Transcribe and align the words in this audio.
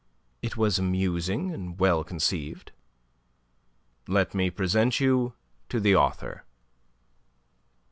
"It 0.41 0.57
was 0.57 0.79
amusing 0.79 1.51
and 1.51 1.77
well 1.79 2.03
conceived." 2.03 2.71
"Let 4.07 4.33
me 4.33 4.49
present 4.49 4.99
you 4.99 5.33
to 5.69 5.79
the 5.79 5.95
author." 5.95 6.43